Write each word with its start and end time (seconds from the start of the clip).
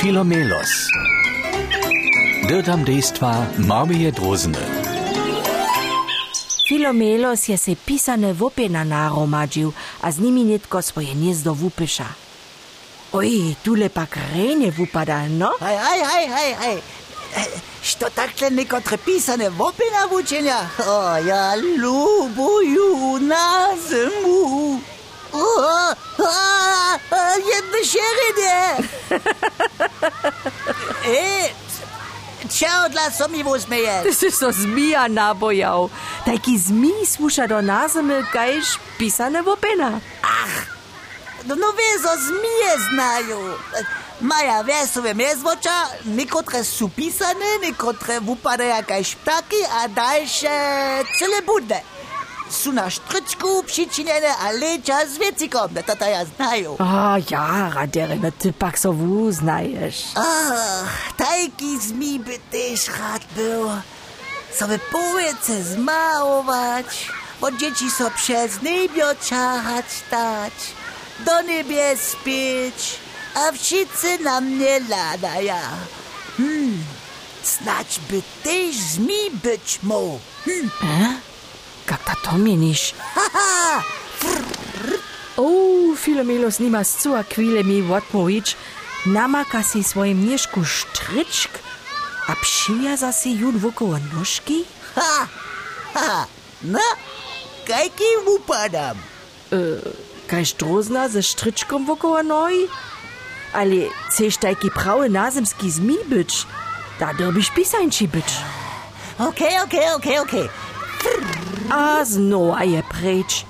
Filomelos. 0.00 0.70
Dirtam 2.48 2.84
dejstva 2.84 3.46
Marmije 3.58 4.10
Drozne. 4.10 4.58
Filomelos 6.68 7.48
je 7.48 7.56
se 7.56 7.74
pisane 7.86 8.32
vopena 8.32 8.84
naromađil, 8.84 9.70
a 10.00 10.12
z 10.12 10.20
njimi 10.20 10.44
netko 10.44 10.82
svoje 10.82 11.14
gnezdo 11.14 11.52
vupeša. 11.52 12.06
Oj, 13.12 13.54
tule 13.64 13.88
pa 13.88 14.06
krene 14.06 14.70
vupada, 14.78 15.28
no? 15.28 15.50
Aj, 15.60 15.76
aj, 15.76 16.00
aj, 16.00 16.24
aj, 16.42 16.54
aj. 16.68 16.76
Što 17.82 18.10
takle 18.10 18.50
nekotre 18.50 18.96
pisane 18.96 19.50
vope 19.50 19.82
navučenja? 20.00 20.58
O, 20.86 21.16
ja 21.16 21.54
lubuju 21.54 23.18
na 23.20 23.68
zimu. 23.88 24.80
O, 25.32 25.44
a, 25.68 25.94
a, 27.10 27.22
jedne 27.50 27.80
šerine. 27.84 28.88
it. 31.08 31.68
Čevdla 32.58 33.10
so 33.10 33.28
mi 33.28 33.42
v 33.42 33.58
zmeje. 33.58 34.02
Ty 34.02 34.30
so 34.30 34.52
zmija 34.52 35.08
nabojal. 35.08 35.90
Taki 36.24 36.58
zmij 36.58 37.06
sluša 37.06 37.46
do 37.46 37.60
nazeme, 37.60 38.22
kajž 38.32 38.78
pisane 38.98 39.42
v 39.42 39.56
pena. 39.60 40.00
Ah, 40.22 40.54
no, 41.44 41.54
no 41.54 41.68
vezo 41.74 42.12
zmije 42.16 42.72
znajo. 42.88 43.58
Maja 44.20 44.62
vesove 44.62 45.14
mezvoča, 45.14 45.86
nekotre 46.04 46.64
su 46.64 46.88
pisane, 46.88 47.58
nekotre 47.62 48.18
upadajo 48.18 48.82
kajž 48.86 49.14
ptaki, 49.22 49.62
a 49.70 49.86
daljše 49.86 50.56
cele 51.18 51.42
budne. 51.46 51.82
Na 52.72 52.90
sztryczku 52.90 53.62
przyczynione, 53.66 54.36
a 54.36 54.50
lecza 54.50 55.06
z 55.06 55.18
wiecikom, 55.18 55.68
to 55.86 55.96
to 55.96 56.04
ja 56.04 56.24
znają. 56.24 56.76
A 56.78 57.16
ja, 57.30 57.70
raderene, 57.74 58.32
ty 58.32 58.52
pak 58.52 58.78
so 58.78 58.92
wuznajesz. 58.92 60.04
Ach, 60.14 61.12
taki 61.16 61.80
zmi 61.80 62.20
by 62.20 62.38
też 62.50 62.88
rad 62.88 63.22
był. 63.36 63.70
Sobie 64.54 64.78
powiece 64.78 65.62
zmałować, 65.64 67.08
bo 67.40 67.50
dzieci 67.50 67.90
so 67.90 68.10
przez 68.10 68.62
niebio 68.62 69.06
czahać 69.28 69.84
stać, 70.06 70.52
do 71.24 71.42
niebie 71.42 71.96
spieć, 71.96 72.96
a 73.34 73.52
wszyscy 73.52 74.18
na 74.18 74.40
mnie 74.40 74.80
ladaja. 74.88 75.60
Hmm, 76.36 76.84
snać 77.42 78.00
by 78.10 78.22
też 78.42 78.76
zmi 78.76 79.30
być 79.42 79.78
mógł. 79.82 80.20
E? 80.82 81.27
To 82.30 82.36
meniš? 82.38 82.94
O, 85.36 85.94
Filomelos 86.02 86.58
nima 86.58 86.84
scu 86.84 87.14
akvilemi 87.14 87.82
Votmovič, 87.82 88.56
namaka 89.04 89.62
si 89.62 89.82
svojim 89.82 90.20
nješko 90.26 90.64
štričk, 90.64 91.50
a 92.28 92.32
pšija 92.42 92.96
za 92.96 93.12
si 93.12 93.30
jun 93.30 93.56
vokovo 93.56 93.98
nožki? 94.12 94.64
Ha, 94.94 95.26
ha, 95.94 96.24
na, 96.60 96.88
kaj 97.66 97.88
ki 97.96 98.10
mu 98.26 98.38
padam? 98.46 99.00
E, 99.52 99.80
kaj 100.26 100.44
štrozna 100.44 101.08
za 101.08 101.22
štričkom 101.22 101.86
vokovo 101.86 102.22
noji? 102.22 102.68
Ali 103.52 103.88
chceš 104.08 104.36
taki 104.36 104.68
pravi 104.74 105.08
nazemski 105.08 105.70
zmibič? 105.70 106.44
Da 107.00 107.12
dobiš 107.18 107.50
pisanči 107.54 108.06
bič. 108.06 108.32
Ok, 109.18 109.40
ok, 109.64 109.74
ok, 109.96 110.06
ok. 110.22 110.34
Prr. 110.98 111.47
A 111.70 112.04
znowa 112.04 112.62
je 112.62 112.82
preč. 112.82 113.44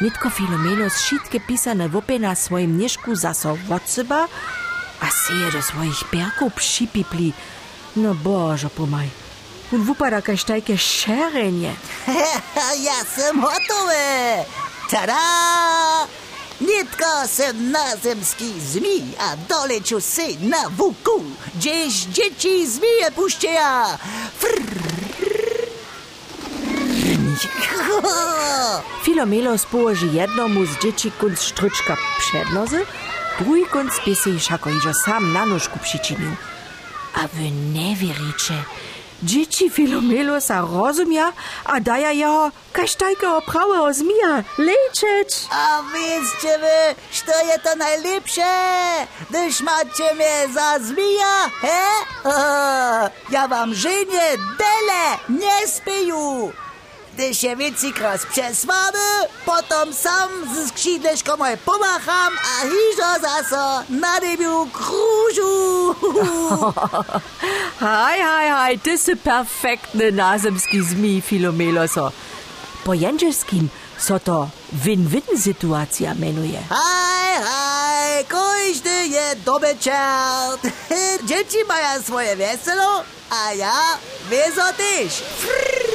Nitko 0.00 0.30
Filomelos 0.30 0.98
šitke 1.06 1.40
pisane 1.46 1.88
wopena 1.88 2.34
swoim 2.34 2.76
mieszku 2.76 3.14
zaso 3.14 3.58
od 3.70 3.82
seba, 3.86 4.26
a 5.00 5.06
seje 5.10 5.52
do 5.52 5.62
swoich 5.62 6.04
perków 6.10 6.54
przypipli. 6.54 7.32
No 7.96 8.14
Boże 8.14 8.70
pomaj. 8.70 9.08
Un 9.72 9.84
wupada 9.86 10.22
kaž 10.22 10.44
tajke 10.44 10.78
šerenje. 10.78 11.72
ja 12.86 12.98
sam 13.16 13.40
gotowy. 13.40 14.44
Tada! 14.90 15.20
Nitko 16.60 17.26
sem 17.26 17.70
nazemski 17.70 18.52
zmi, 18.60 19.14
a 19.18 19.36
doleciu 19.48 20.00
sy 20.00 20.36
na 20.40 20.68
wuku, 20.68 21.22
gdzieś 21.54 21.94
dzieci 21.94 22.66
zmije 22.66 23.10
puszczeja. 23.14 23.98
Filomelos 29.02 29.66
położy 29.66 30.06
jednomu 30.06 30.66
z 30.66 30.78
dzieci 30.78 31.12
kunc 31.12 31.42
sztryczka 31.42 31.96
przed 32.18 32.50
nozy, 32.50 32.86
drugi 33.40 33.66
kunc 33.66 33.94
się 34.24 34.40
szako 34.40 34.70
iżo 34.70 34.94
sam 34.94 35.32
na 35.32 35.46
nóżku 35.46 35.78
przyczynił. 35.78 36.30
A 37.14 37.28
wy 37.28 37.50
nie 37.50 37.96
wierzycie, 37.96 38.54
dzieci 39.22 39.70
Filomelosa 39.70 40.60
rozumia, 40.60 41.32
a 41.64 41.80
daja 41.80 42.12
jeho 42.12 42.50
kaž 42.72 42.94
tajkeho 42.94 43.42
prawego 43.42 43.94
zmija 43.94 44.44
leczeć. 44.58 45.30
A 45.50 45.82
wiecie 45.92 46.58
wy, 46.58 46.94
co 47.26 47.46
je 47.46 47.58
to 47.58 47.76
najlepsze? 47.76 48.50
Gdyż 49.30 49.60
macie 49.60 50.14
mnie 50.14 50.54
za 50.54 50.78
zmija, 50.78 51.50
he? 51.60 51.82
O, 52.24 53.10
ja 53.34 53.48
wam 53.48 53.74
żynie 53.74 54.28
dele 54.58 55.18
nie 55.28 55.68
spiju. 55.68 56.52
Gdy 57.20 57.34
się 57.34 57.56
więcej 57.56 57.92
przesłamy, 58.32 58.98
potem 59.46 59.94
sam 59.94 60.28
z 60.54 60.68
skrzydleczką 60.68 61.36
moje 61.36 61.56
pomacham, 61.56 62.32
a 62.38 62.62
hiżo 62.62 63.20
zaso 63.20 63.82
na 63.90 64.18
rybiu 64.20 64.66
krużu. 64.72 65.94
Haj, 67.80 68.20
haj, 68.20 68.50
haj, 68.50 68.78
ty 68.78 68.98
si 68.98 69.16
perfektny 69.16 70.12
nazemski 70.12 70.82
zmij 70.82 71.20
Filomeloso. 71.20 72.12
Po 72.84 72.94
jędrzelskim 72.94 73.68
so 73.98 74.20
to 74.20 74.48
win-win 74.72 75.38
sytuacja 75.42 76.14
menuje. 76.14 76.60
Haj, 76.68 77.42
haj, 77.44 78.24
każdy 78.24 79.06
je 79.06 79.36
dobry 79.44 79.76
czert. 79.80 80.62
Dzieci 81.28 81.58
mają 81.68 82.02
swoje 82.02 82.36
weselo, 82.36 83.04
a 83.30 83.54
ja 83.54 83.98
wieso 84.30 84.72
też. 84.72 85.12
Frrr. 85.14 85.89